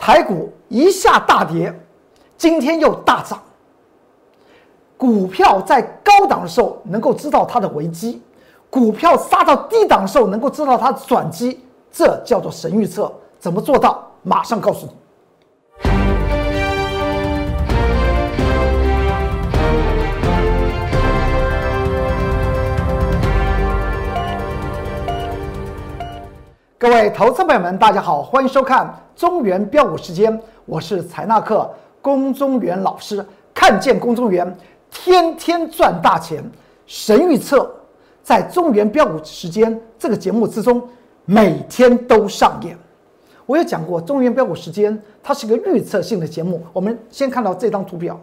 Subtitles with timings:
[0.00, 1.78] 台股一下大跌，
[2.38, 3.38] 今天又大涨。
[4.96, 8.22] 股票在高档的时候能够知道它的危机，
[8.70, 13.12] 股票杀到低档的时候能够知道它的转机，这叫做神预测。
[13.38, 14.10] 怎么做到？
[14.22, 14.92] 马上告诉你。
[26.80, 33.22] 各位投资朋友们，大家好，欢迎收看中原标股时间，我是财纳克龚中原老师。
[33.52, 34.56] 看见龚中原，
[34.90, 36.42] 天天赚大钱。
[36.86, 37.70] 神预测
[38.22, 40.82] 在中原标股时间这个节目之中，
[41.26, 42.74] 每天都上演。
[43.44, 46.62] 我有讲过，中原标股时间它是个预测性的节目。
[46.72, 48.18] 我们先看到这张图表，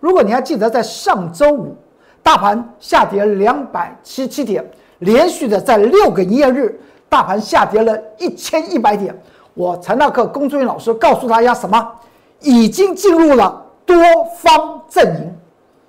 [0.00, 1.76] 如果你还记得，在上周五，
[2.22, 4.64] 大盘下跌两百七七点，
[5.00, 6.80] 连续的在六个营业日。
[7.08, 9.18] 大盘下跌了一千一百点，
[9.54, 11.92] 我财纳克龚忠元老师告诉大家什么？
[12.40, 13.96] 已经进入了多
[14.36, 15.36] 方阵营，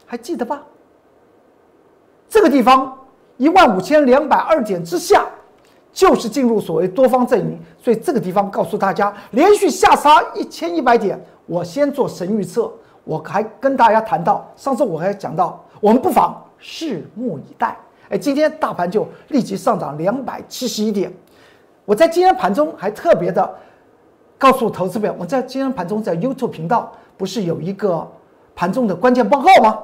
[0.06, 0.64] 还记得吧？
[2.28, 2.98] 这个地方
[3.38, 5.26] 一万五千两百二点之下，
[5.92, 7.59] 就是进入所谓多方阵营。
[7.81, 12.72] 所以这个地方告诉大家，连续下杀一千一百点，我先做神预测。
[13.04, 17.76] 我还跟大家谈到，上次我还讲到，我们不妨拭目以待。
[18.09, 21.13] 哎，今天大盘就立即上涨两百七十一点。
[21.85, 23.49] 我在今天盘中还特别的
[24.38, 28.07] 告诉投资友，我在今天盘中在 YouTube 频道不是有一个
[28.55, 29.80] 盘中的关键报告吗？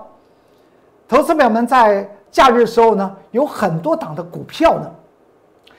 [1.07, 4.91] 投资友们在假日的时候呢，有很多档的股票呢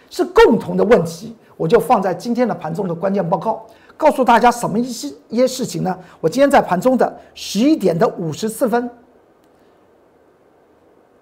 [0.08, 5.98] 是共同的问题，我就放在今天的盘中的关键报告，告诉大家什么一些一些事情呢？
[6.20, 8.88] 我今天在盘中的十一点的五十四分。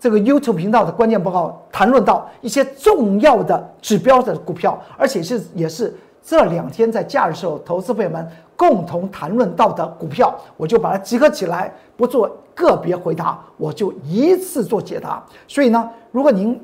[0.04, 15.24] 这个 YouTube 频道的关键报告谈论到一些重要的指标的股票，而且是也是这两天在假日时候投资朋友们共同谈论到的股票，我就把它集合起来，不做个别回答，我就一次做解答。
[15.48, 16.60] 所以呢，如果您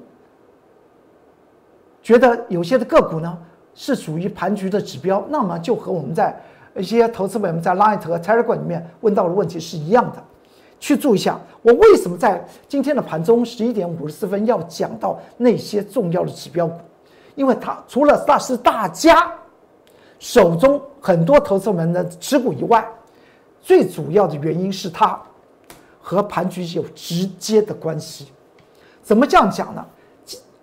[2.02, 3.38] 觉得有些的个股呢
[3.74, 6.38] 是属于盘局的指标，那么就和我们在
[6.76, 10.22] 一些投资朋友们在 Line 和 Telegram 里面问到的问题是一样的。
[10.80, 16.80] 去注意一下，我为什么在今天的盘中十一点五十四分要讲到那些重要的指标股？
[17.36, 19.32] 因为它除了那是大家
[20.18, 22.84] 手中很多投资人的持股以外，
[23.60, 25.20] 最主要的原因是它
[26.00, 28.28] 和盘局有直接的关系。
[29.02, 29.84] 怎么这样讲呢？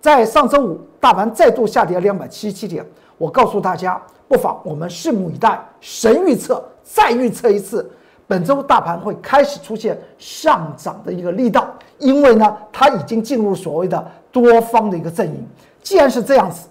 [0.00, 2.84] 在上周五大盘再度下跌两百七十七点，
[3.16, 7.88] 我告诉大家，不妨我们拭目以待，神预测再预测一次。
[8.28, 15.48] 本周大盘会开始出现上涨的一个力道，因为呢，它已经进入所谓的多方的一个阵营。
[15.82, 16.68] 既然是这样子，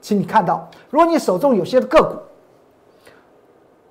[0.00, 2.16] 请你看到，如果你手中有些个股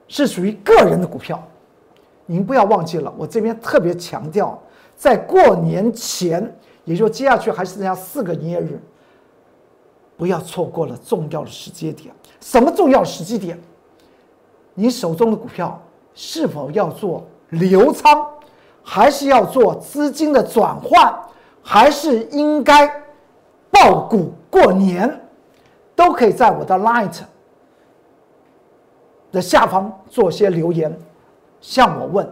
[0.10, 1.42] 是属于个人的股票，
[2.26, 4.62] 您不要忘记了，我这边特别强调，
[4.98, 6.54] 在过年前，
[6.84, 8.78] 也就接下去还剩下四个营业日，
[10.18, 12.14] 不要错过了重要的时间点。
[12.42, 13.58] 什么重要时机点？
[14.74, 15.82] 你手中的股票。
[16.16, 18.26] 是否要做流仓，
[18.82, 21.14] 还是要做资金的转换，
[21.62, 22.90] 还是应该
[23.70, 25.22] 爆股过年，
[25.94, 27.20] 都可以在我的 Light
[29.32, 30.98] 的下方做些留言，
[31.60, 32.28] 向我问，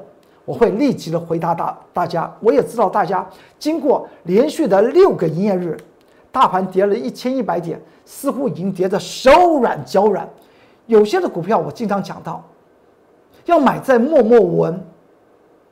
[0.46, 2.34] 我会立即的回答大大家。
[2.40, 3.28] 我也知道大家
[3.60, 5.78] 经过连续的六个营业日，
[6.32, 10.28] 大盘跌了一千一百点，似乎已经跌得手软脚软。
[10.86, 12.42] 有些的股票我经常讲到。
[13.46, 14.80] 要买在默默无闻，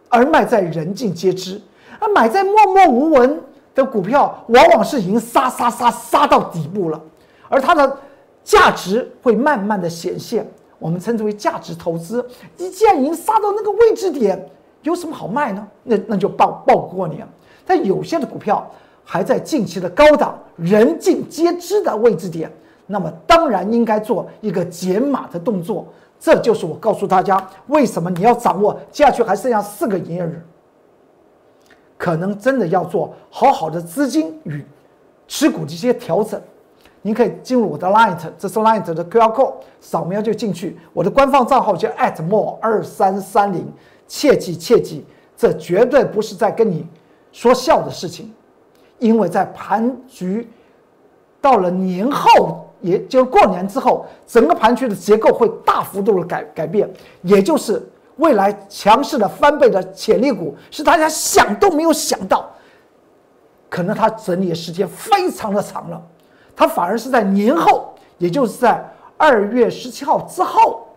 [0.10, 1.62] 而卖在人尽皆知。
[2.00, 3.40] 而买在默默无闻
[3.76, 7.00] 的股票，往往是已经杀杀杀杀到底部了，
[7.48, 7.98] 而它的
[8.44, 10.46] 价值会慢慢的显现。
[10.80, 12.26] 我们称之为价值投资。
[12.58, 14.50] 你既然已经杀到那个位置点，
[14.82, 15.68] 有什么好卖呢？
[15.84, 17.28] 那那就报报过年。
[17.68, 18.68] 但有些的股票
[19.04, 22.52] 还在近期的高档，人尽皆知的位置点，
[22.88, 25.86] 那么当然应该做一个减码的动作。
[26.24, 30.40] 这就是我告诉大家，为什么你要掌握接下去还剩下四个营业日，
[31.98, 34.64] 可能真的要做好好的资金与
[35.28, 36.40] 持股的一些调整。
[37.02, 40.78] 您可以进入我的 Line，这是 Line 的 QR code，扫描就进去。
[40.94, 41.90] 我的官方账号叫
[42.30, 43.74] @more 二三三零，
[44.08, 45.04] 切记切记，
[45.36, 46.88] 这绝对不是在跟你
[47.32, 48.32] 说笑的事情，
[49.00, 50.48] 因为在盘局
[51.42, 52.68] 到了年后。
[52.82, 56.90] 也就过年之后，整个盘区的结构会大幅度的改改变，
[57.22, 57.82] 也就是
[58.18, 62.50] 未来强势的翻倍的潜力股，是大家想都没有想到，
[63.70, 66.02] 可能它整理的时间非常的长了，
[66.56, 68.84] 它反而是在年后，也就是在
[69.18, 70.88] 二月十七号之后，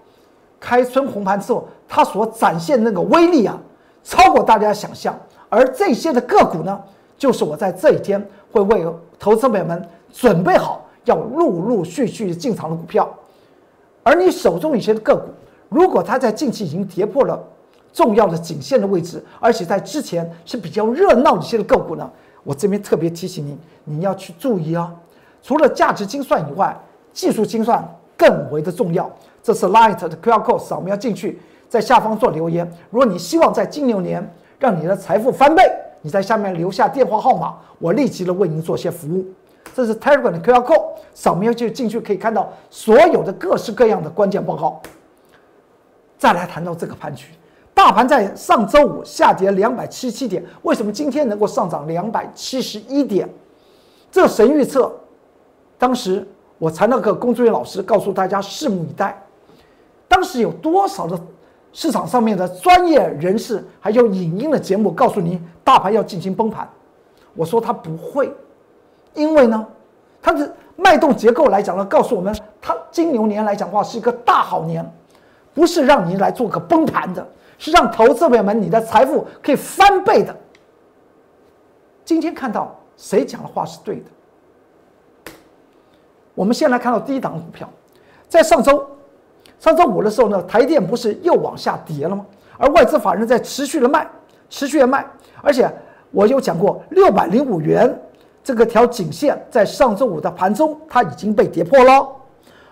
[0.59, 0.83] 开。
[0.85, 3.59] 春红盘之后，它所展现那个威力啊，
[4.03, 5.19] 超过大家想象。
[5.49, 6.81] 而这些的个股呢，
[7.17, 8.87] 就是我在这一天会为
[9.19, 13.13] 投资朋友们准备好要陆陆续续进场的股票。
[14.03, 15.29] 而你手中一些个股，
[15.69, 17.43] 如果它在近期已经跌破了
[17.93, 22.11] 重要的颈线的位置，而且在之前是比较热闹一些的个股呢，
[22.43, 24.93] 我这边特别提醒你，你要去注意啊。
[25.43, 26.77] 除了价值精算以外，
[27.13, 27.83] 技术精算
[28.17, 29.11] 更为的重要。
[29.43, 32.71] 这是 Light 的 QR code，扫描进去，在下方做留言。
[32.91, 34.27] 如果你希望在金牛年
[34.59, 35.63] 让你的财富翻倍，
[36.03, 39.25] 你在下面留下电话号码，我立即的为您做些服务。
[39.75, 44.81] 这是 Telegram 的 QR code，扫描就进去可以看到所有的各式各样的关键报告。
[46.17, 47.27] 再来谈到这个盘局，
[47.75, 53.29] 大盘在上周五下跌两百七七点，为什么今天能够上涨两百七十一点？
[54.13, 54.95] 这神预测，
[55.77, 56.25] 当时
[56.57, 59.21] 我才那个工作人员老师告诉大家拭目以待。
[60.07, 61.21] 当时有多少的
[61.73, 66.69] 市场上面的专业人士，还有影音的节目告诉你大盘要进行崩盘？
[67.35, 68.33] 我说他不会，
[69.15, 69.67] 因为呢，
[70.21, 74.85] 它的脉动结构来讲呢，告诉我们，它金牛年来讲话是一个大好年，
[75.55, 77.27] 不是让你来做个崩盘的，
[77.59, 80.35] 是让投资朋友们你的财富可以翻倍的。
[82.05, 85.33] 今天看到谁讲的话是对的？
[86.35, 87.69] 我们先来看到第一档股票，
[88.29, 88.87] 在上周。
[89.61, 92.27] 上周五的时候呢，台电不是又往下跌了吗？
[92.59, 94.07] 而外资法人在持续的卖，
[94.51, 95.07] 持续的卖，
[95.41, 95.71] 而且
[96.11, 97.99] 我有讲过，六百零五元
[98.45, 102.07] 这个条颈线在上周五的盘中它已经被跌破了，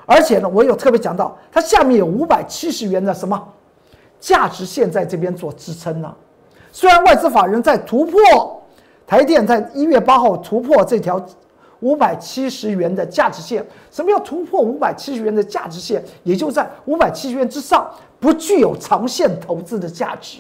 [0.07, 3.43] 而且呢，我有特别讲到，它下面有五百七十元的什么
[4.21, 6.15] 价值线在这边做支撑呢？
[6.71, 8.63] 虽然外资法人在突破
[9.07, 11.21] 台电在一月八号突破这条。
[11.83, 16.01] 五百七十元的价值线，什么叫突破五百七十元的价值线？
[16.23, 17.91] 也就在五百七十元之上，
[18.21, 20.39] 不具有长线投资的价值。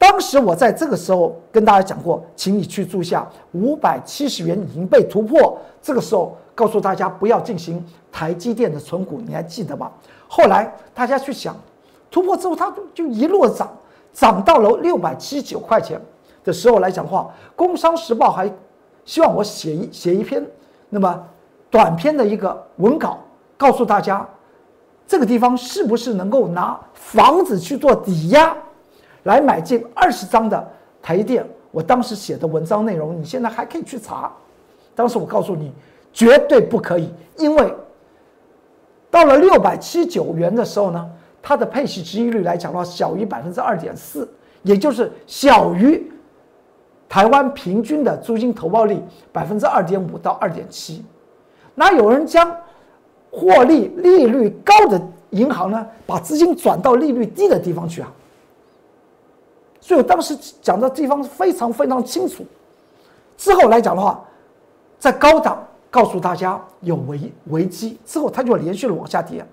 [0.00, 5.58] 当时我在这个时候跟大家讲过，请你去注下五百七十元已经被突破。
[5.82, 9.92] 这个时候告诉大家不要进行台积电的存股，你还记得吧？
[10.26, 11.54] 后来大家去想，
[12.10, 13.70] 突破之后它就一路涨，
[14.10, 16.00] 涨到了六百七十九块钱
[16.42, 18.50] 的时候来讲话，《工商时报》还。
[19.02, 20.46] 希望我写一写一篇，
[20.88, 21.20] 那么
[21.68, 23.18] 短篇的一个文稿，
[23.56, 24.24] 告诉大家，
[25.06, 28.56] 这个地方是不是能够拿房子去做抵押，
[29.24, 30.68] 来买进二十张的
[31.02, 31.44] 台电？
[31.70, 34.32] 我当时写的文章内容，你现在还可以去查。
[34.94, 35.72] 当时我告诉你，
[36.12, 37.74] 绝对不可以，因为
[39.10, 44.28] 到了六百七九元的时候呢，它的配息值益率来讲的话，小于百分之二点四，
[44.62, 46.10] 也就是小于。
[47.08, 48.96] 台湾平均的租金投报率
[49.32, 51.04] 百分之二点五到二点七，
[51.74, 52.56] 那有人将
[53.32, 55.00] 获利利率高的
[55.30, 58.12] 银行呢，把资金转到利率低的地方去啊？
[59.80, 62.44] 所以我当时讲的地方非常非常清楚。
[63.36, 64.22] 之后来讲的话，
[64.98, 69.44] 在高档告诉大家有危危机之后，它就连续的往下跌，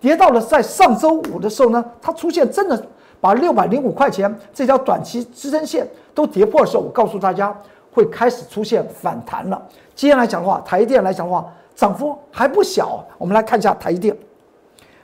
[0.00, 2.86] 跌到了在上周五的时候呢，它出现真的。
[3.20, 7.56] 把六百零五块钱这条短期支撑线都跌破的时候，我告诉大家
[7.90, 9.62] 会开始出现反弹了。
[9.94, 13.02] 今天来讲的话，台电来讲的话，涨幅还不小。
[13.16, 14.14] 我们来看一下台电，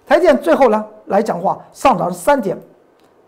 [0.06, 2.54] 台电最后呢来讲的话，上涨了三点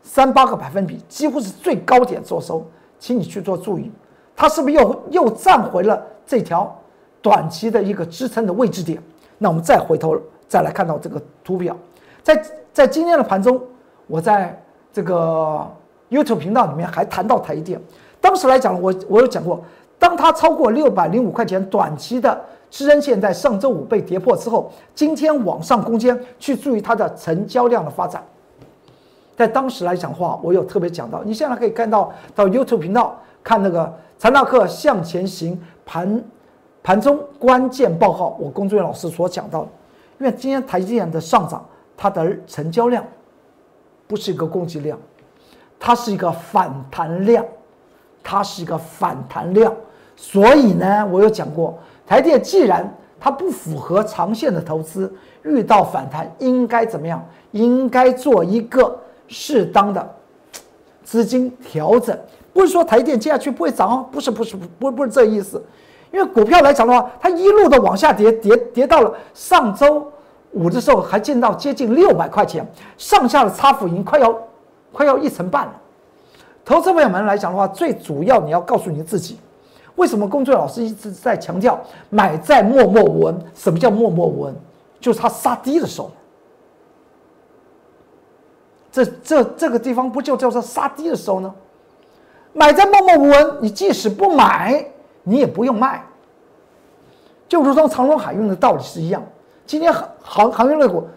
[0.03, 2.65] 三八个百分比，几乎是最高点做收，
[2.99, 3.91] 请你去做注意，
[4.37, 6.75] 它是不是又又站回了这条
[7.21, 9.03] 短期的一个支撑的位置点？
[9.39, 11.77] 那我们再回头再来看到这个图表，
[12.23, 12.43] 在
[12.73, 13.61] 在今天的盘中，
[14.07, 14.59] 我在。
[14.95, 15.67] 这个
[16.11, 17.81] YouTube 频道里面还谈到台电，
[18.21, 19.59] 当时来讲，我我有讲过，
[19.99, 28.23] 当它超过六百零五块钱短期的支撑线在上周五被跌破之后，今天往上攻坚，去注意它的成交量的发展。
[29.43, 36.23] 在当时来讲话，我有特别讲到，你现在可以看到到 YouTube 频道看那个财纳克向前行盘
[36.81, 39.69] 盘中关键报告，我工作人员老师所讲到的，
[40.21, 43.05] 因为今天台积电的上涨，它的成交量。
[44.07, 44.99] 不是一个供给量，
[45.81, 47.43] 它是一个反弹量，
[48.23, 49.75] 它是一个反弹量。
[50.15, 55.11] 所以呢，我有讲过，台电既然它不符合长线的投资，
[55.45, 57.25] 遇到反弹应该怎么样？
[57.53, 60.15] 应该做一个适当的
[61.05, 62.19] 资金调整。
[62.53, 65.63] 不是说台电接下去不会涨哦，不是，不是，不，不是这意思。
[66.13, 70.07] 因为股票来讲的话，它一路的往下跌，跌跌到了上周。
[70.53, 72.63] 五的时候还见到接近六百块钱，
[72.99, 74.39] 上下的差幅已经快要
[74.93, 75.73] 快要一成半了。
[76.63, 79.39] 投资朋友们来讲的话，最主要你要告诉你自己，
[79.97, 83.35] 为什么工作老师一直在强调买在默默无闻？
[83.55, 84.55] 什么叫默默无闻？
[85.01, 86.11] 就是他杀低的时候，
[88.93, 91.53] 这这这个地方不就叫做杀低的时候呢？
[92.53, 94.85] 买在默默无闻，你即使不买，
[95.23, 96.05] 你也不用卖。
[97.49, 99.23] 就如同长荣海运的道理是一样。
[99.65, 101.09] 今天航航航运类股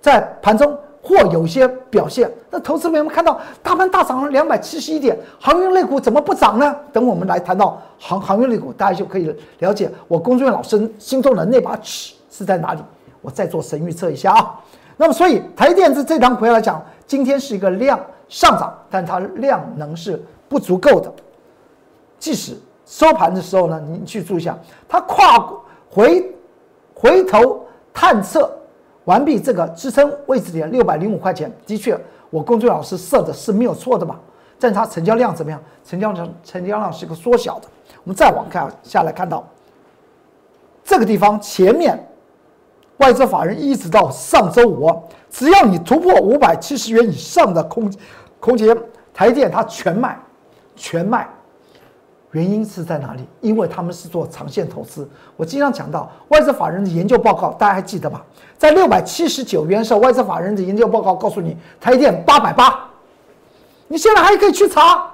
[0.00, 6.74] 在盘中或有些表现，那投资朋友们看到大盘大涨了两百七十一点，航运类股怎么不涨呢？
[6.92, 12.80] 等我们来谈到航航运类股，大家就可以了解我工作人员老师心中的那把尺是在哪里。
[13.20, 14.58] 我再做神预测一下啊。
[14.96, 21.12] 那么，所以台电子这档股票来讲，今天是一个量上涨，但它量能是不足够的。
[22.18, 25.46] 即使收盘的时候呢，你去注意一下，它跨
[25.90, 26.34] 回
[26.94, 28.50] 回头探测
[29.04, 31.94] 完毕这个支撑位置点六百零五块钱，的确，
[32.30, 34.18] 我工作老师设的是没有错的吧？
[34.58, 35.62] 但它成交量怎么样？
[35.84, 37.68] 成交量成交量是一个缩小的。
[38.04, 39.46] 我们再往看下来看到
[40.82, 42.08] 这个地方前面。
[42.98, 44.88] 外资法人一直到上周五，
[45.32, 47.90] 只要你突破五百七十元以上的空
[48.38, 48.76] 空间，
[49.14, 50.16] 台电它全卖，
[50.76, 51.26] 全卖。
[52.32, 53.26] 原因是在哪里？
[53.40, 55.08] 因为他们是做长线投资。
[55.36, 58.24] 我经常讲到外资法人的研究报告，大家还记得吧？
[58.56, 62.88] 在六百七十九元时候，外资法人的研究报告告诉你台电八百八，
[63.88, 65.10] 你现在还可以去查。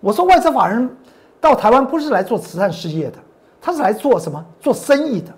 [0.00, 0.94] 我说外资法人
[1.40, 3.18] 到台湾不是来做慈善事业的，
[3.60, 4.42] 他是来做什么？
[4.60, 5.30] 做生意的。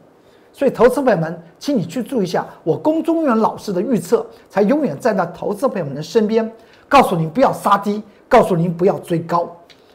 [0.56, 6.50] 所以，投资朋友们，请你去注意一下我龚中原老师的预测，才永远站在投资朋友们的身边，
[6.88, 9.46] 告诉您不要杀低，告诉您不要追高，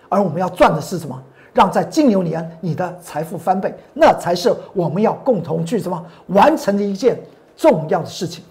[0.08, 1.20] 而我们要赚的是什么？
[1.52, 7.20] 让在金牛年你的财富翻倍，那才是我们要共同去什么完成的一件
[7.58, 8.44] 重要的事情。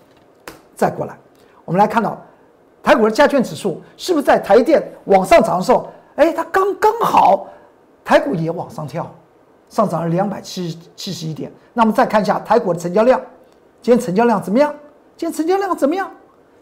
[0.75, 1.17] 再过来，
[1.64, 2.21] 我们来看到
[2.83, 7.47] 台股的加权指数是不是在台电往上涨的时候，哎，它刚刚好，
[8.05, 9.09] 台股也往上跳。
[9.71, 11.50] 上涨了两百七七十一点。
[11.73, 13.19] 那么再看一下台股的成交量，
[13.81, 14.75] 今天成交量怎么样？
[15.17, 16.11] 今天成交量怎么样？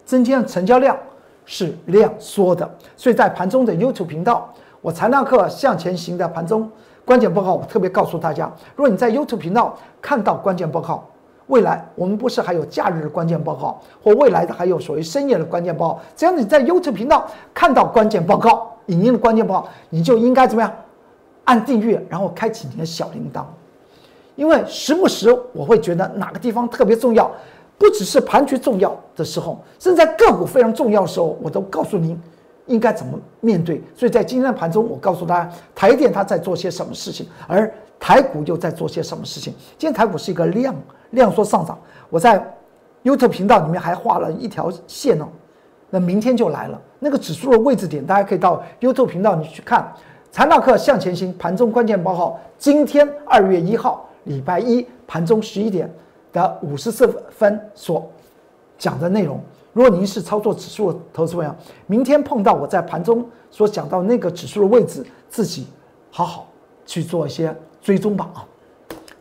[0.05, 0.97] 今天成交量
[1.45, 2.69] 是量缩的。
[2.95, 6.69] 所以在盘中的 YouTube 频道，我财量课向前行的盘中
[7.03, 11.03] 关键报告，我特别告诉大家：如果你在 YouTube 频道看到关键报告，
[11.47, 15.99] 未来我们不是还有假日的关键报告，或未来的还有所谓深夜的关键报告。
[16.15, 20.71] 只要你在 YouTube 频道看到关键报告、影音的关键报告，你就应该怎么样？
[21.45, 23.43] 按订阅，然后开启你的小铃铛，
[24.35, 27.29] 因为时不时我会觉得哪个地方特别重要，
[27.77, 32.19] 不只是盘局重要的时候，甚至在个股非常重要的时候，我都告诉您
[32.67, 33.81] 应该怎么面对。
[33.95, 39.53] 所以在今天的盘中，我告诉大家台电它在做些什么事情，而台股又在做些什么事情。
[39.77, 40.75] 今天台股是一个量
[41.11, 41.77] 量缩上涨，
[42.09, 42.41] 我在
[43.03, 45.25] YouTube 频道里面还画了一条线哦，
[45.89, 49.91] 那明天就来了，那个指数的位置点，大家可以到 YouTube 频道你去看。
[50.31, 55.91] 财纳克向前行盘中关键报告，今天二月一号礼拜一盘中十一点
[56.31, 58.07] 的五十四分所
[58.77, 59.41] 讲的内容。
[59.73, 61.53] 如果您是操作指数的投资朋友，
[61.87, 65.65] 明天碰到我在盘中所讲到那个指数的位置，自己
[66.11, 66.47] 好好
[66.85, 68.45] 去做一些追踪吧啊！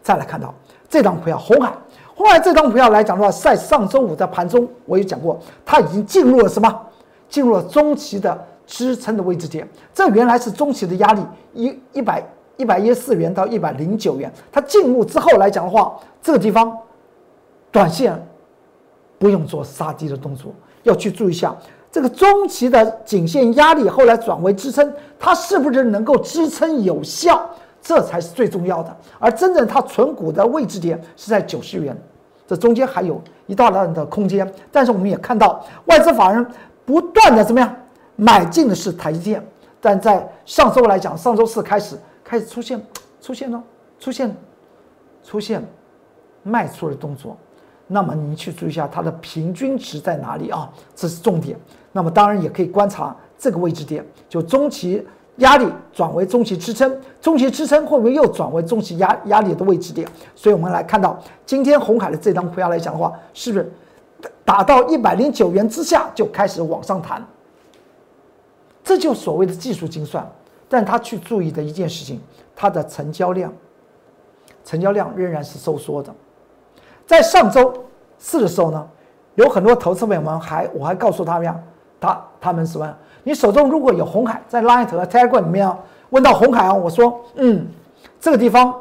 [0.03, 0.55] 再来看到
[0.91, 1.73] 这张股票红海，
[2.15, 6.87] 红海这张股票来讲的话，在上周五的盘中我也讲过，它已经进入了什么？
[7.31, 8.47] 进入了中期的。
[8.69, 11.23] 支撑的位置点，这原来是中期的压力，
[11.55, 12.23] 一一百
[12.59, 14.31] 一百一十四元到一百零九元。
[14.53, 16.77] 它进入之后来讲的话，这个地方，
[17.73, 18.15] 短线
[19.19, 21.57] 不用做杀低的动作，要去注意一下
[21.91, 27.41] 这个中期的颈线压力，后来转为支撑，它是不是能够支撑有效，
[27.81, 28.95] 这才是最重要的。
[29.19, 31.97] 而真正它存股的位置点是在九十元，
[32.47, 34.47] 这中间还有一大段的空间。
[34.71, 36.47] 但是我们也看到外资法人
[36.85, 37.75] 不断的怎么样？
[38.21, 39.41] 买进的是台积电，
[39.81, 42.85] 但在上周来讲，上周四开始开始出现
[43.23, 43.63] 出现了
[44.01, 44.37] 出现
[45.23, 45.65] 出现
[46.43, 47.37] 卖出的动作，
[47.87, 50.69] 那么你去注意一下它的平均值在哪里啊？
[50.97, 51.57] 这是重点。
[51.93, 55.07] 那么当然也可以观察这个位置点，就中期
[55.37, 60.09] 压力转为中期支撑，中期支撑会不会又转为中期压压力的位置点？
[60.35, 63.73] 所以我们来看到今天红海的这张图表来讲的话，是不是
[64.45, 67.25] 打到一百零九元之下就开始往上弹？
[68.89, 70.27] 这就所谓的技术精算，
[70.67, 72.19] 但他去注意的一件事情，
[72.57, 73.53] 它的成交量，
[74.65, 76.11] 成交量仍然是收缩的。
[77.05, 77.71] 在上周
[78.17, 78.89] 四的时候呢，
[79.35, 81.55] 有很多投资朋友们还，我还告诉他们呀，
[82.01, 82.97] 他他们什么？
[83.25, 85.71] 你手中如果有红海，在 Line 和 Telegram 里面
[86.09, 87.67] 问到红海啊，我说，嗯，
[88.19, 88.75] 这个地方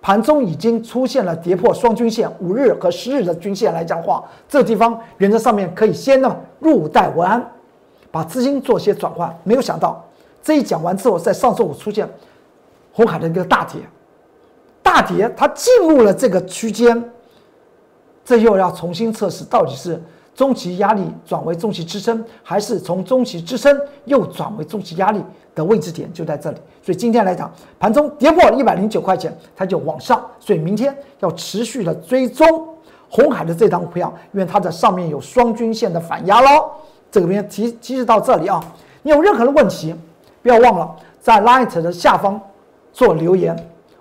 [0.00, 7.44] 盘中已经出现了跌破双均线，五日和十日的均线来讲话，这地方原则上面可以先呢入袋为安。
[8.10, 10.04] 把资金做些转换，没有想到
[10.42, 12.08] 这一讲完之后，在上周五出现
[12.92, 13.80] 红海的一个大跌，
[14.82, 17.10] 大跌，它进入了这个区间，
[18.24, 20.02] 这又要重新测试到底是
[20.34, 25.22] 中期压力转为中期支撑，还是从中期支撑又转为中期压力
[25.54, 26.56] 的位置点就在这里。
[26.82, 30.24] 所以今天来讲，盘中跌破一百零九块钱，它就往上。
[30.40, 32.46] 所以明天要持续的追踪
[33.10, 36.70] 红海的这张股票，因为它的上面有双均线的反压喽。
[37.10, 38.62] 这个边提提示到这里啊，
[39.02, 39.94] 你有任何的问题，
[40.42, 42.40] 不要忘了在 Light 的下方
[42.92, 43.56] 做留言，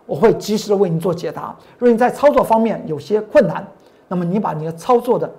[0.06, 1.56] 我会及时的为你做解答。
[1.78, 3.66] 如果你在操作方面有些困难，
[4.08, 5.30] 那么你把你的操作的。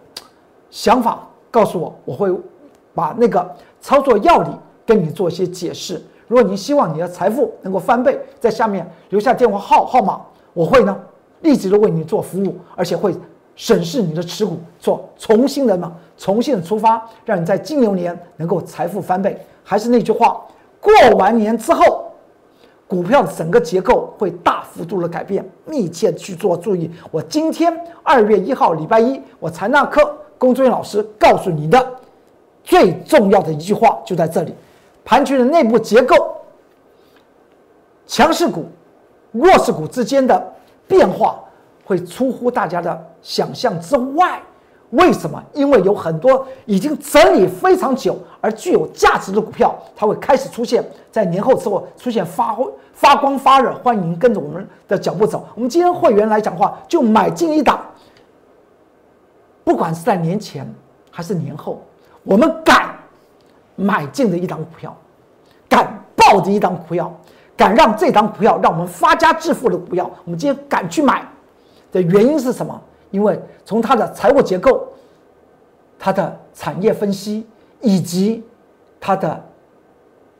[0.70, 2.30] 想法告诉我，我会
[2.94, 4.52] 把那个操作要领
[4.84, 5.98] 跟你做一些解释。
[6.26, 10.20] 如果你希望你的财富能够翻倍，在下面留下电话号号码，
[10.52, 10.94] 我会呢
[11.40, 13.14] 立即的为你做服务，而且会
[13.58, 19.36] 审视你的持股，做重新的呢重新的出发，让你在金牛年能够财富翻倍。
[19.64, 20.40] 还是那句话，
[20.80, 22.12] 过完年之后，
[22.86, 26.88] 股票的整个结构会大幅度的改变，密切去做注意。
[27.10, 30.16] 我今天二月一号礼拜一，我财纳课。
[30.38, 31.84] 龚志远老师告诉你的
[32.62, 34.54] 最重要的一句话就在这里：
[35.04, 36.14] 盘区的内部结构、
[38.06, 38.66] 强势股、
[39.32, 40.54] 弱势股之间的
[40.86, 41.42] 变化
[41.88, 44.38] 会出乎大家的想象之外。
[44.90, 45.42] 为什么？
[45.54, 52.56] 因为有很多已经整理非常久而具有价值的股票，它会开始出现在年后之后出现发
[52.92, 53.74] 发光发热。
[53.82, 55.46] 欢迎跟着我们的脚步走。
[55.54, 57.80] 我们今天会员来讲话，就买进一档。
[59.64, 60.66] 不管是在年前
[61.10, 61.82] 还是年后，
[62.22, 62.96] 我们敢
[63.76, 64.96] 买进的一档股票，
[65.68, 67.14] 敢抱的一档股票，
[67.54, 71.22] 敢让这档股票让我们发家致富的股票，我们今天敢去买
[71.92, 72.80] 的原因是什么？
[73.10, 74.86] 因为从它的财务结构、
[75.98, 77.46] 它的产业分析
[77.80, 78.44] 以及
[79.00, 79.42] 它的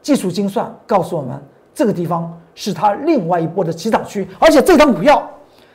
[0.03, 1.41] 技术精算，告诉我们
[1.75, 5.29] 这个地方是它另外一波的起涨区，而且这张股票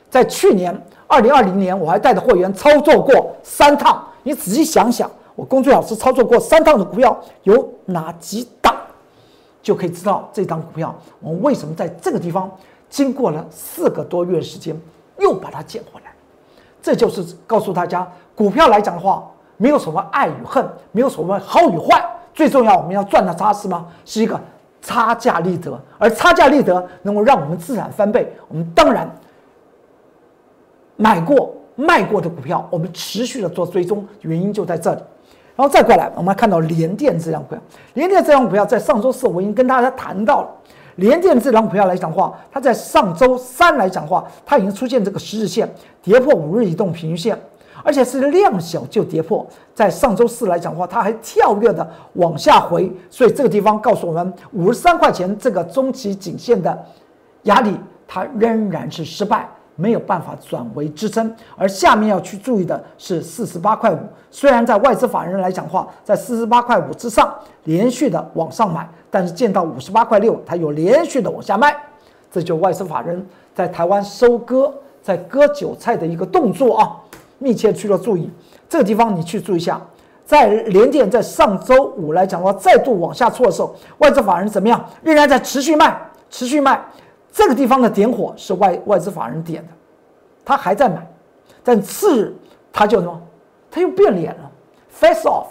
[0.08, 0.80] 在去年。
[1.06, 4.02] 二零二零年，我还带着会员操作过三趟。
[4.22, 8.74] 你仔细想想，我工作老师操作过三趟的股票有哪几档，
[9.62, 12.50] 就可以知道这张股票我们为什么在这个地方
[12.88, 14.74] 经过了四个多月时间
[15.18, 16.12] 又把它捡回来。
[16.82, 23.86] 这就是告诉大家，股票来讲的话，没有什么爱与恨，没有什么好与坏，最重要我们要赚的差是吗？
[24.04, 24.40] 是一个
[24.82, 28.32] 差价利得，而差价利得能够让我们自然翻倍。
[28.48, 29.10] 我们当然。
[30.96, 35.02] 买过卖过的股票，我们持续的做追踪，原因就在这里。
[35.56, 37.58] 然后再过来，我们看到联电这张股票，
[37.94, 40.48] 联电这张股票在上周四我已经跟大家谈到了。
[40.96, 45.68] 连电智能股票来讲话，它在上周三来讲话，它已经出现这个十日线
[46.02, 47.38] 跌破五日移动平均线，
[47.82, 49.46] 而且是量小就跌破。
[49.74, 56.86] 在上周四来讲话，它还跳跃的往下回，所以这个地方告诉我们，五十三块钱这个中期颈线的
[57.42, 57.76] 压力，
[58.06, 59.48] 它仍然是失败。
[59.76, 63.98] 没有办法转为支撑，而下面要去注意的是四十八块五。
[64.30, 67.32] 虽然在外资法人来讲话，在四十八块五之上
[67.64, 71.76] 连续的往上买，但是见到五十八块六，它又连续的往下卖，
[72.30, 76.96] 这就外资法人在台湾收割、在割韭菜的一个动作啊！
[77.38, 78.30] 密切去了注意
[78.68, 79.80] 这个地方，你去注意一下，
[80.24, 84.82] 在连电在上周五来讲的话，再度往下挫的时候，外资法人怎么样？
[85.02, 86.80] 仍然在持续卖，持续卖。
[87.36, 89.72] 这个地方的点火是外外资法人点的，
[90.44, 91.04] 他还在买，
[91.64, 92.36] 但次日
[92.72, 93.20] 他就什么，
[93.72, 94.50] 他又变脸了
[94.88, 95.46] ，face off，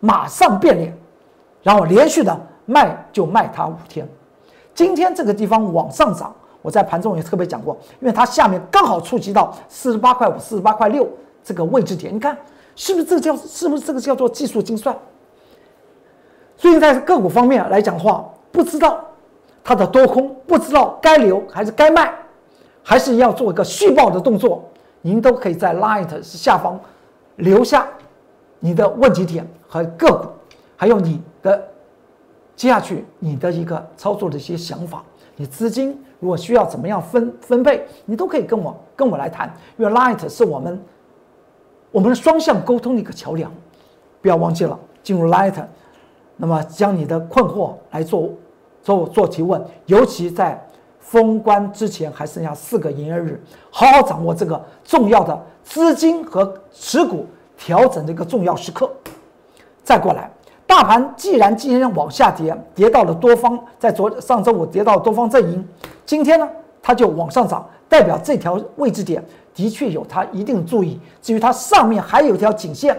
[0.00, 0.94] 马上变脸，
[1.62, 4.06] 然后连续的卖就卖它五天，
[4.74, 11.08] 今天这个地方往上涨，我在盘中也特别讲过，因为它下面刚好触及到四十八块五、四十八块六
[11.42, 12.36] 这个位置点，你看
[12.76, 14.94] 是不是这个叫是不是这个叫做技术精算？
[16.58, 19.02] 所以在个股方面来讲的话，不知道。
[19.64, 22.12] 它的多空不知道该留还是该卖，
[22.82, 24.62] 还是要做一个续报的动作，
[25.00, 26.78] 您都可以在 Light 下方
[27.36, 27.88] 留下
[28.60, 30.28] 你的问题点和个股，
[30.76, 31.66] 还有你的
[32.54, 35.02] 接下去你的一个操作的一些想法。
[35.36, 40.80] 你资金如果需要怎么样分分配，你都可以跟我跟我来谈，因为 Light 是我们
[41.90, 43.50] 我们双向沟通的一个桥梁。
[44.20, 45.54] 不要忘记了进入 Light，
[46.36, 48.30] 那么将你的困惑来做。
[48.84, 50.62] 做做提问，尤其在
[51.00, 58.90] 封关之前还剩下四个营业日，好好掌握这个重要的资金和持股调整的一个重要时刻。
[59.82, 60.30] 再过来，
[60.66, 65.66] 大盘既然今天往下跌，跌到了多方在昨上周五跌到多方阵营，
[66.04, 66.46] 今天呢
[66.82, 71.00] 它就往上涨，代表这条位置点的确有它一定注意。
[71.22, 72.94] 至于它上面还有一条颈线。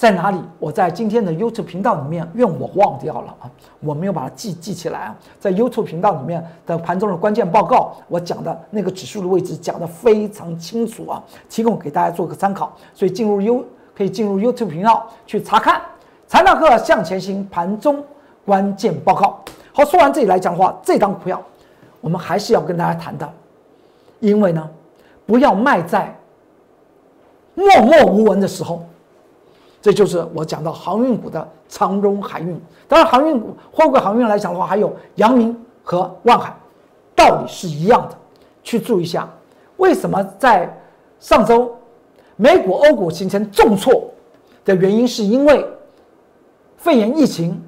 [0.00, 0.40] 在哪里？
[0.58, 3.44] 我在今天的 YouTube 频道里面，愿我忘掉了啊，
[3.80, 5.14] 我没有把它记记起来啊。
[5.38, 12.74] 在 YouTube 频道里面的盘中的关键报告，我讲的那个指数的位置讲得非常清楚啊，提供给大家做个参考。
[12.94, 13.62] 所以进入 U
[13.94, 15.82] 可以进入 YouTube 频道去查看
[16.26, 18.02] 财纳克向前行盘中
[18.46, 19.38] 关键报告。
[19.74, 21.38] 好，说完这里来讲的话，这张股票
[22.00, 23.30] 我们还是要跟大家谈的，
[24.20, 24.66] 因为呢，
[25.26, 26.18] 不要卖在
[27.54, 28.82] 默默无闻的时候。
[29.82, 32.60] 这就是我讲到航运股的长荣海运。
[32.86, 36.54] 当然，航运股货柜航运来讲的话，还有阳明和万海，
[37.16, 38.16] 道理是一样的。
[38.62, 39.26] 去注意一下，
[39.78, 40.70] 为什么在
[41.18, 41.74] 上周
[42.36, 44.04] 美股、欧股形成重挫
[44.64, 45.66] 的原因，是因为
[46.76, 47.58] 肺炎疫情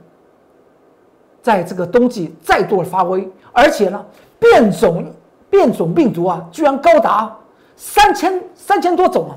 [1.41, 4.05] 在这个冬季再度发威，而且呢，
[4.39, 5.11] 变种
[5.49, 7.35] 变种病毒啊，居然高达
[7.75, 9.33] 三千三千多种啊！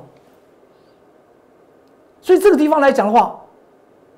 [2.25, 3.39] 所以这个地方来讲的话，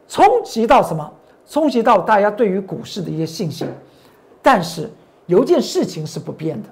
[0.08, 1.12] 冲击到什么？
[1.46, 3.67] 冲击到大家对于股市的一些信心。
[4.41, 4.89] 但是
[5.26, 6.70] 有一件事情是不变的，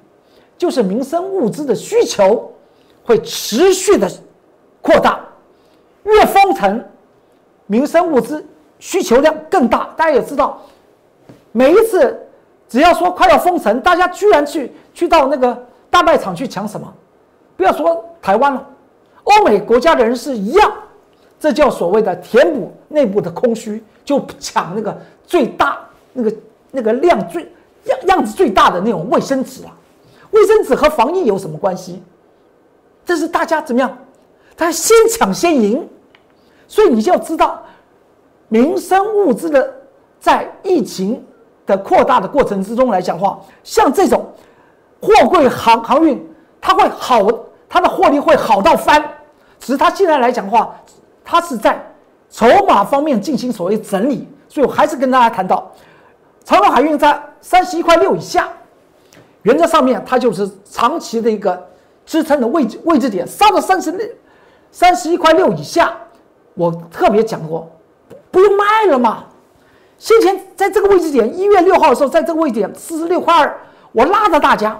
[0.57, 2.49] 就是民生物资的需求
[3.03, 4.09] 会持续的
[4.81, 5.19] 扩大。
[6.03, 6.81] 越封城，
[7.65, 8.45] 民生物资
[8.79, 9.89] 需求量更大。
[9.97, 10.61] 大家也知道，
[11.51, 12.17] 每一次
[12.69, 16.87] 只要说快要封城，大家居然去去到那个大卖场去抢什么？
[17.57, 18.65] 不要说台湾了，
[19.25, 20.73] 欧美国家的人是一样。
[21.39, 25.79] 这叫所谓的填补内部的空虚，就抢那个最大、
[26.13, 26.33] 那个
[26.71, 27.43] 那个量最
[27.85, 29.75] 样样子最大的那种卫生纸啊！
[30.31, 32.01] 卫生纸和防疫有什么关系？
[33.05, 33.95] 这是大家怎么样？
[34.57, 35.87] 他先抢先赢，
[36.67, 37.61] 所以你就要知道，
[38.47, 39.71] 民生物资的
[40.19, 41.23] 在疫情
[41.65, 44.25] 的扩大的过程之中来讲话，像这种
[45.01, 46.27] 货柜航航运，
[46.59, 47.19] 它会好，
[47.69, 49.03] 它的获利会好到翻。
[49.59, 50.75] 只是它现在来讲的话。
[51.25, 51.83] 它是在
[52.29, 55.71] 筹码方面进行所谓整理，所以我还是跟大家谈到，
[56.43, 58.47] 长荣海运在三十一块六以下，
[59.41, 61.67] 原则上面它就是长期的一个
[62.05, 64.07] 支撑的位置位置点，杀到三十六
[64.71, 65.91] 三十一块六以下，
[66.53, 67.69] 我特别讲过，
[68.29, 69.25] 不用卖了嘛。
[69.97, 73.57] 先前在这个位置点，一月六号的时候，在这个位置点四十六块二，
[73.91, 74.79] 我拉着大家。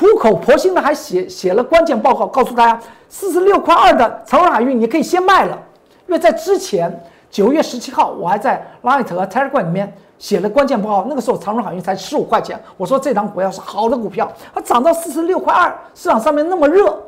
[0.00, 5.58] 苦口婆心的还写写了关键报告，告诉大家四十六块二的长荣海运你可以先卖了，
[6.06, 6.90] 因为在之前
[7.30, 16.98] 九月十七号我还在 Light 和 Telegram 里面写了关键报告，那个时候长荣海运才十五块钱，我说这张股票是好的股票，它涨到四十六块二，市场上面那么热，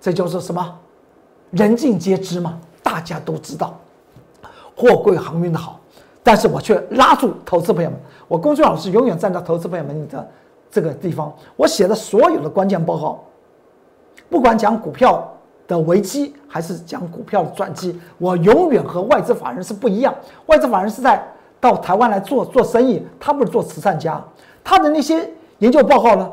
[0.00, 0.74] 这就是什么？
[1.50, 3.78] 人尽皆知嘛，大家都知道
[4.74, 5.78] 货柜航运的好，
[6.22, 10.26] 但是我却拉住投资朋友们，我公孙老师永远站在投资朋友们的。
[10.70, 13.24] 这个地方，我写的所有的关键报告，
[14.28, 15.26] 不管讲股票
[15.66, 20.14] 的危机，还是讲股票的转机，我永远和外资法人是不一样。
[20.46, 21.26] 外资法人是在
[21.58, 24.22] 到台湾来做做生意，他不是做慈善家。
[24.62, 25.28] 他的那些
[25.58, 26.30] 研究报告呢，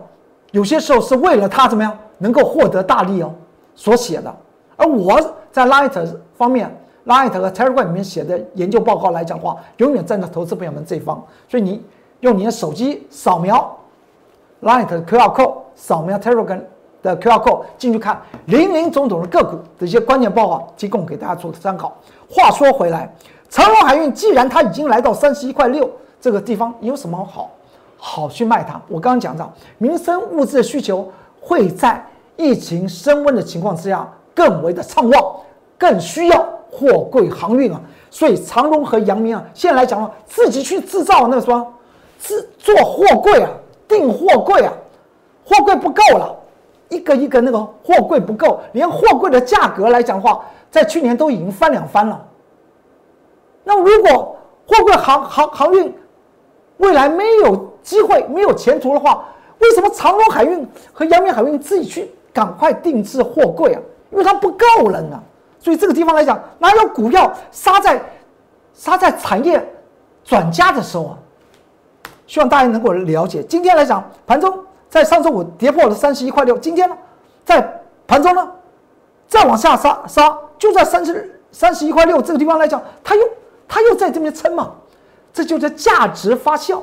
[0.51, 3.33] 有些时候是为了他怎么样能够获得大利哦
[3.73, 4.35] 所写的。
[4.75, 5.17] 而我
[5.51, 6.69] 在 Light 方面
[7.05, 11.23] ，Light 和 Telegram 里面写的研究报告来讲的话，永远站在投资朋友们这一方。
[11.47, 11.81] 所以你
[12.19, 13.77] 用你的手机扫描。
[14.65, 16.59] Light 的 QR code 扫描 Telegram
[17.03, 21.95] 的 QR code 进去看，林林总总的个股的一些关键报告，提供给大家做参考。
[22.27, 23.13] 话说回来，
[23.47, 25.87] 长荣海运既然它已经来到三十一块六
[26.19, 27.51] 这个地方，有什么好
[27.95, 28.81] 好去卖它？
[28.87, 31.07] 我刚刚讲到，民生物资的需求
[31.39, 32.03] 会在
[32.35, 35.35] 疫情升温的情况之下更为的畅旺，
[35.77, 37.79] 更需要货柜航运啊。
[38.09, 41.67] 所以长荣和阳明啊，现在来讲啊，自己去制造那个什么，
[42.19, 43.49] 制做货柜啊。
[43.87, 44.73] 订货柜啊，
[45.45, 46.35] 货柜不够了，
[46.89, 52.25] 一个一个那个货柜不够，连货柜的价格来讲的话，在去年都已经翻两番了。
[53.63, 55.93] 那如果货柜航航航运
[56.77, 59.25] 未来没有机会、没有前途的话，
[59.59, 63.81] 为什么长荣海运和阳明海运自己去赶快定制货柜啊？
[64.11, 65.21] 因为它不够了呢。
[65.59, 67.99] 所以这个地方来讲，哪有股票杀在
[68.73, 69.63] 杀在产业
[70.23, 71.17] 转佳的时候啊？
[72.27, 73.43] 希望大家能够了解。
[73.43, 74.57] 今天来讲，盘中
[74.89, 76.97] 在上周五跌破了三十一块六，今天呢，
[77.43, 78.51] 在盘中呢，
[79.27, 83.21] 再往下杀杀，就在三十三十一块六这个地方来讲，它又
[83.67, 84.71] 它又在这边撑嘛，
[85.33, 86.79] 这就叫价值发酵。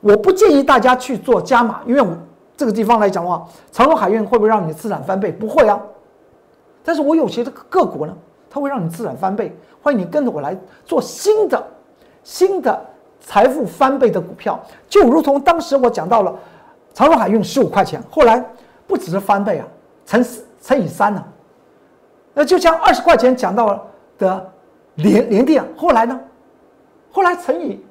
[0.00, 2.08] 我不建议大家去做加码，因为我
[2.56, 5.32] 这个地方来讲的话，长荣海运会不会让你资产翻倍？
[5.32, 5.80] 不会啊。
[6.84, 8.16] 但是我有些的个股呢，
[8.48, 9.54] 它会让你资产翻倍。
[9.82, 11.66] 欢迎你跟着我来做新的
[12.22, 12.86] 新的。
[13.20, 16.34] 财富翻倍的股票，就如同当时我讲到了
[16.92, 18.44] 长荣海运十五块钱，后来
[18.86, 19.66] 不只是翻倍啊，
[20.04, 20.24] 乘
[20.60, 21.24] 乘以三呢。
[22.34, 23.86] 那就像二十块钱讲到
[24.18, 24.52] 的
[24.96, 26.18] 联联电，后来呢，
[27.12, 27.84] 后来乘以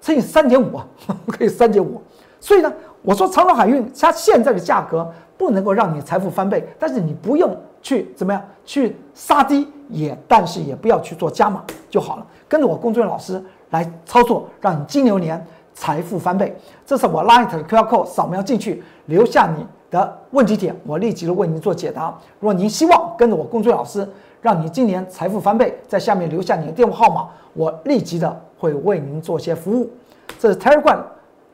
[0.00, 0.86] 乘以三点五啊，
[1.28, 2.00] 可以三点五。
[2.40, 12.26] 所以呢，我说长荣海运它现在的价格不能够让你财富翻倍，但是你不用去怎么样去杀低，也但是也不要去做加码就好了。
[12.48, 16.56] 跟着我工作人员老师来操作，让你金牛年财富翻倍。
[16.84, 22.14] 这是我 Light 的 QR code，扫描进去，留下你的问题点，我立即的为您做解答。
[22.38, 24.06] 如果您希望跟着我工作老师，
[24.40, 29.90] 让你今年财富翻倍，在下面留下你的电话号码，我立即的会为您做些服务。
[30.38, 30.98] 这是 Telegram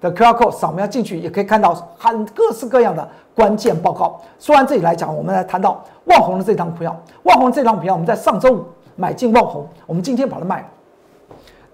[0.00, 4.20] 的 QR code，扫描进去也可以看到很各式各样的关键报告。
[4.38, 6.96] 说完这里来讲，我们来谈到万红的这张股票。
[7.24, 10.66] 万红这张股票，我们在上周五买进万红，我们今天把它卖了。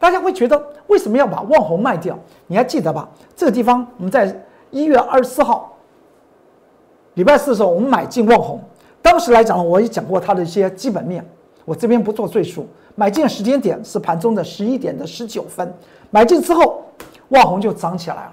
[0.02, 2.18] 大家会觉得为什么要把万红卖掉？
[2.48, 3.08] 你还记得吧？
[3.36, 5.76] 这个地方我们在一月二十四号，
[7.14, 8.60] 礼拜四的时候，我们买进万红。
[9.00, 11.24] 当时来讲，我也讲过它的一些基本面，
[11.64, 12.66] 我这边不做赘述。
[12.96, 15.72] 买进时间点是盘中的十一点的十九分，
[16.10, 16.82] 买进之后，
[17.28, 18.32] 万红就涨起来了。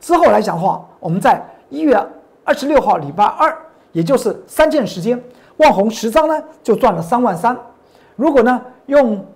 [0.00, 2.00] 之后来讲的话，我们在一月
[2.44, 3.52] 二十六号礼拜二，
[3.90, 5.20] 也就是三天时间，
[5.56, 7.58] 万红十张呢就赚了三万三。
[8.14, 9.26] 如果呢用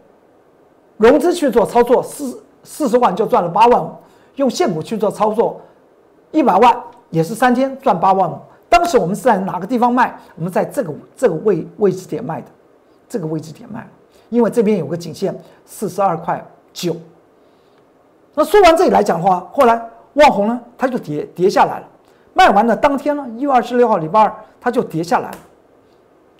[1.02, 3.90] 融资去做操作四四十万就赚了八万五，
[4.36, 5.60] 用现股去做操作
[6.30, 8.38] 一百万也是三天赚八万五。
[8.68, 10.16] 当时我们是在哪个地方卖？
[10.36, 12.46] 我们在这个这个位位置点卖的，
[13.08, 13.84] 这个位置点卖，
[14.28, 15.36] 因为这边有个颈线
[15.66, 16.40] 四十二块
[16.72, 16.94] 九。
[18.34, 21.88] 那说完这里来讲的话，后来望红呢，它就跌跌下来了。
[22.32, 25.38] 卖完的当天呢，一月二十六号礼拜二，它就跌下来了，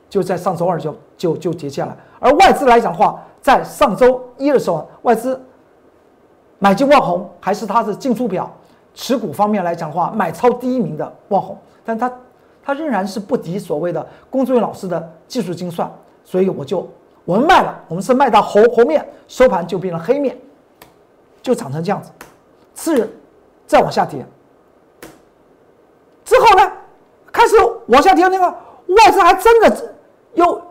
[0.08, 1.96] 就在上周二就就就跌下来。
[2.20, 5.38] 而外资来讲的话，在上周一的时候，外资
[6.60, 8.48] 买进万红，还是它的进出表
[8.94, 12.10] 持股方面来讲的话，买超第一名的万红，但它
[12.64, 16.88] 它仍然是不敌所谓的工作人员老师的技术精算，所以我就
[17.24, 20.38] 我们卖了，我们是卖到红红面，收盘就变成黑面，
[21.42, 22.12] 就长成这样子。
[22.74, 23.10] 次日
[23.66, 24.24] 再往下跌，
[26.24, 26.72] 之后呢，
[27.32, 27.56] 开始
[27.88, 29.94] 往下跌，那个外资还真的
[30.34, 30.62] 又。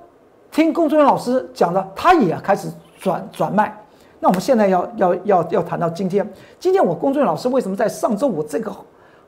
[0.51, 3.75] 听工作人员老师讲的，他也开始转转卖。
[4.19, 8.71] 那我们现在要要要要谈到今天，今天我工作人员老师为什么在上周五这个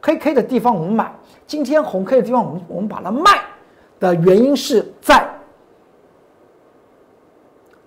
[0.01, 1.11] 黑 K 的地方我们买，
[1.47, 3.41] 今天红 K 的地方我们我们把它卖
[3.99, 5.27] 的原因是在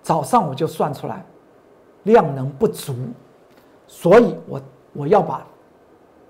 [0.01, 1.23] 早上我就算出来
[2.03, 2.93] 量能不足，
[3.87, 4.61] 所以我
[4.93, 5.45] 我要把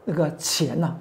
[0.04, 0.96] 那个钱呢，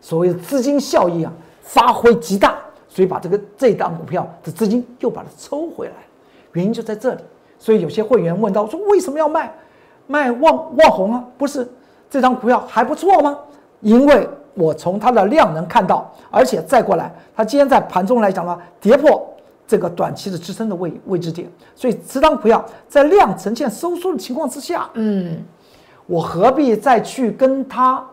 [0.00, 2.58] 所谓的资金效益啊发挥极大。
[2.92, 5.92] 所以把这个这档股票的资金又把它抽回来，
[6.54, 7.22] 原因就在这里。
[7.56, 9.54] 所以有些会员问到说：为什么要卖？
[10.08, 11.24] 卖旺旺红啊？
[11.38, 11.70] 不是
[12.10, 13.38] 这张股票还不错吗？
[13.80, 19.24] 因为我从它的量能看到，而且再过来，它今天在盘中来讲呢，跌破
[19.68, 21.48] 这个短期的支撑的位位置点。
[21.76, 25.40] 所以这张股票在量呈现收缩的情况之下，嗯，
[26.06, 28.04] 我何必再去跟它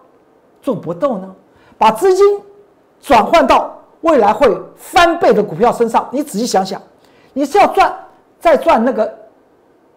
[0.62, 1.36] 做搏斗呢？
[1.80, 2.40] 把资金
[3.02, 3.74] 转换到。
[4.02, 6.82] 未来会翻倍的股票身上，你仔细想想，
[7.34, 7.94] 你是要赚
[8.40, 9.12] 再赚那个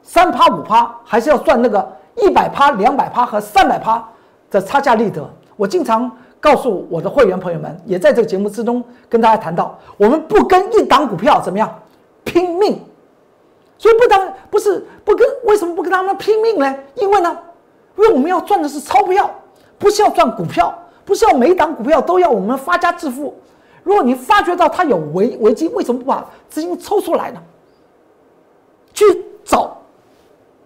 [0.03, 1.87] 三趴五趴，还是要赚那个
[2.17, 4.03] 一百趴、两百趴和三百趴
[4.51, 5.29] 的差价利得？
[5.57, 6.11] 我经常
[6.41, 11.71] 告诉我的会员朋友们，也在这个节目之中跟大家谈到，我们不跟一档股票怎么样
[12.25, 12.83] 拼命，
[13.77, 16.75] 所以不当不是不跟为什么不跟他们拼命呢？
[16.95, 17.37] 因为呢，
[17.99, 19.31] 因为我们要赚的是钞票，
[19.79, 23.35] 不是要赚股票，不是要每档股票都要我们发家致富。
[23.83, 27.41] 如果你发觉到它有危危机，为什么不把资金抽出来呢？
[28.93, 29.05] 去
[29.45, 29.77] 找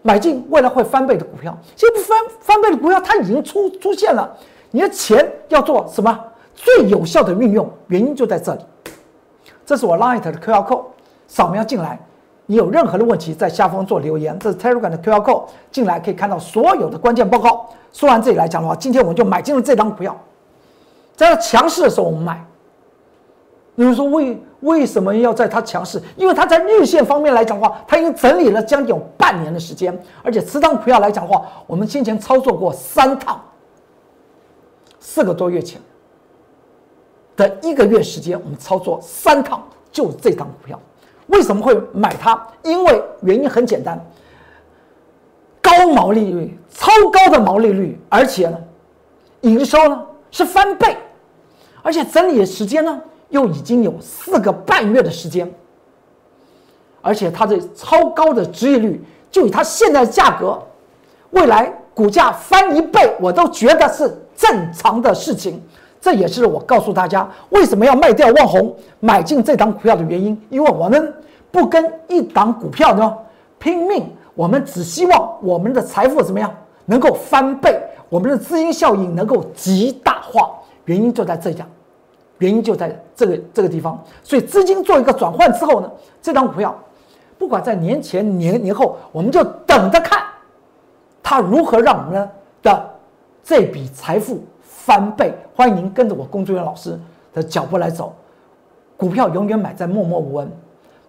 [0.02, 1.56] 买进未来会翻倍的股票。
[1.76, 4.36] 这不翻翻倍的股票，它已经出出现了。
[4.70, 6.18] 你的钱要做什么
[6.54, 7.70] 最有效的运用？
[7.86, 8.60] 原因就在这里。
[9.64, 10.84] 这是我 Light 的 QR code，
[11.28, 11.98] 扫描进来。
[12.46, 14.36] 你有任何的问题，在下方做留言。
[14.38, 17.70] 这是 Telegram 的 QR code，进来可以看到所有的关键报告。
[17.92, 20.20] 说完这里来讲的话，今天我们就买进了这张股票，
[21.14, 22.44] 在强势的时候我们买。
[23.76, 26.00] 有人说为为什么要在它强势？
[26.16, 33.42] 因为它在日线方面来讲的话，它已经整理了将近有半年的时间，而且持仓股票来讲的话，我们先前操作过三趟，
[35.00, 35.80] 四个多月前
[37.36, 39.60] 的一个月时间，我们操作三趟，
[39.90, 40.78] 就这张股票。
[41.26, 42.40] 为什么会买它？
[42.62, 43.98] 因为原因很简单，
[45.60, 48.58] 高毛利率、超高的毛利率，而且呢，
[49.40, 50.96] 营收呢是翻倍，
[51.82, 53.00] 而且整理的时间呢。
[53.34, 55.52] 又已经有四个半月的时间，
[57.02, 60.56] 而且它的超高的值业率，就以它现在的价格，
[61.30, 65.60] 未来股价翻一倍，我都觉得是正常的事情。
[66.00, 70.40] 这也是我告诉大家为什么要卖掉万红，买进这档股票的原因。
[70.48, 71.12] 因为我们
[71.50, 73.12] 不跟一档股票呢
[73.58, 76.48] 拼命，我们只希望我们的财富怎么样
[76.86, 77.76] 能够翻倍，
[78.08, 80.50] 我们的资金效应能够极大化。
[80.84, 81.66] 原因就在这样。
[82.44, 83.98] 原因就在这个这个地方。
[84.22, 86.78] 所以资金做一个转换之后呢，这张股票
[87.38, 90.22] 不管在年前年年后，我们就等着看
[91.22, 92.30] 它如何让我们
[92.62, 92.90] 的
[93.42, 95.32] 这笔财富翻倍。
[95.54, 96.98] 欢迎您跟着我工作人员老师
[97.32, 98.14] 的脚步来走，
[98.96, 100.50] 股票永远买在默默无闻。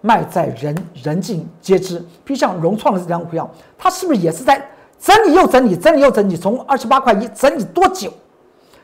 [0.02, 4.64] 卖在人人尽皆知，比如像融创的这张股票，它是不是也是在
[5.00, 6.38] 整理又整理，整理又整理？
[6.38, 8.14] 从二十八块一整理多久？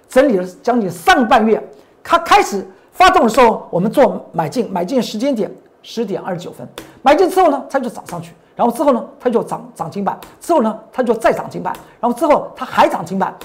[0.09, 1.61] 整理了将近上半月。
[2.03, 5.49] 它开始发动的时候，我们做买进，买进时间点
[5.81, 6.67] 十点二十九分，
[7.01, 13.35] 买进之后呢，它就涨上去，然后之后呢，它就涨涨停板，之后呢，它就再涨停板，然后之后它还涨停板，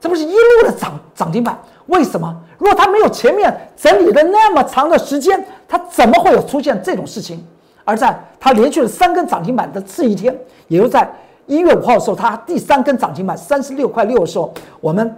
[0.00, 1.58] 这不是一路的涨涨停板？
[1.86, 2.34] 为什么？
[2.58, 7.44] 如果它没有前面整理了那么长的时间，它怎么会有出现这种事情？
[7.84, 11.08] 而在它连续了三根涨停板的次一天，也就在
[11.46, 15.16] 一月五号的时候，它第三根涨停板三十六块六的时候，我们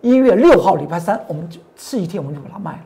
[0.00, 2.78] 一月六号礼拜三，我们就次一天我们就把它卖了。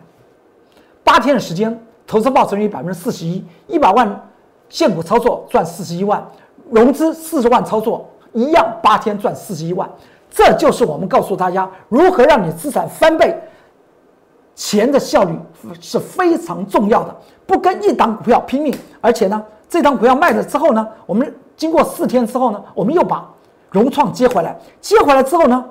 [1.05, 4.29] 八天的时间，投资报酬率百分之四十一，一百万
[4.68, 6.25] 现股操作赚四十一万，
[6.70, 9.88] 融资四十万操作一样，八天赚四十一万。
[10.31, 13.38] 这就是我们告诉大家如何让你资产翻倍，
[14.55, 15.38] 钱的效率
[15.79, 17.14] 是非常重要的。
[17.44, 23.29] 不跟一档股票拼命，而且呢，这档股票卖了之后呢，我们经过四天之后呢，我们又把
[23.70, 25.62] 融创接回来，接回来之后呢，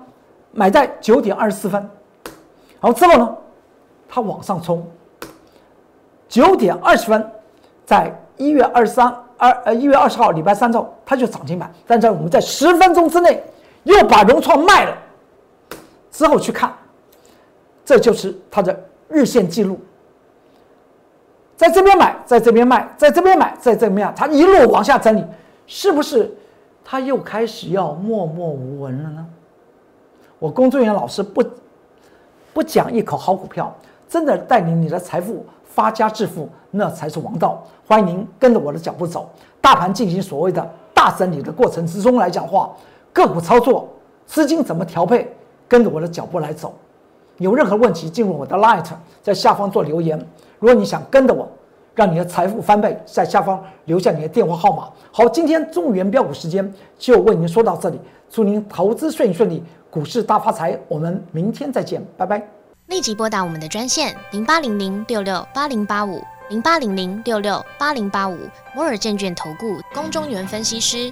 [0.51, 1.81] 买在九点二十四分，
[2.79, 3.37] 然后之后呢，
[4.07, 4.85] 它往上冲，
[6.27, 7.31] 九点二十分，
[7.85, 13.43] 在一月二十三二呃一月二十号礼拜三之后，它就涨停板，但在我们在十分钟之内。
[13.83, 14.95] 又把融创卖了，
[16.11, 16.71] 之后去看，
[17.83, 19.79] 这就是它的日线记录。
[21.57, 25.25] 在这边买，在这边卖，在这边买，在这边卖，它一路往下整理，
[25.65, 26.31] 是不是
[26.85, 29.25] 它又开始要默默无闻了呢？
[30.41, 31.43] 我工作人员老师不
[32.51, 33.71] 不讲一口好股票，
[34.09, 37.63] 真的带领你的财富发家致富，那才是王道。
[37.87, 39.29] 欢迎您跟着我的脚步走，
[39.61, 42.71] 大盘进行所谓的大整理的过程之中来讲话。
[43.13, 43.87] 个股操作，
[44.25, 45.31] 资金怎么调配？
[45.67, 46.73] 跟着我的脚步来走。
[47.37, 48.87] 有任何问题，进入我的 Light，
[49.21, 50.17] 在下方做留言。
[50.57, 51.47] 如果你想跟着我，
[51.93, 54.89] 让你的财富翻倍，在下方留下你的电话号码。
[55.11, 60.79] 好，今天中原标股时间就为您说到这里，祝您投资顺顺利，股市大发财。
[60.87, 62.41] 我们明天再见，拜拜。
[62.87, 68.37] 立即拨打我们的专线零八零零六六八零八五零八零零六六八零八五
[68.75, 71.11] 摩尔证券投顾龚中原分析师。